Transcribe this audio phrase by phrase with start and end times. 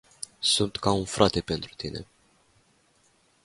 [0.39, 2.05] Sunt ca un frate pentru tine.